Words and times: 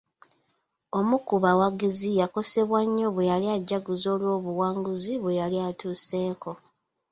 Omu 0.97 1.15
ku 1.27 1.35
bawagizi 1.43 2.09
yakosebwa 2.19 2.79
nnyo 2.87 3.07
bweyali 3.15 3.47
ajaguza 3.57 4.07
olw'obuwanguzi 4.15 5.13
bwe 5.19 5.37
yali 5.39 5.57
atuuseko. 5.69 6.51